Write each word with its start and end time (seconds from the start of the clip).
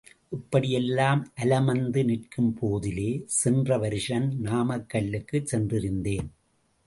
இப்படியெல்லாம் 0.29 1.31
அலமந்து 1.35 2.03
நிற்கும் 2.05 2.57
போதிலே, 2.61 3.23
சென்ற 3.25 3.77
வருஷம் 3.77 4.27
நாமக்கல்லுக்குச் 4.45 5.47
சென்றிருந்தேன். 5.51 6.29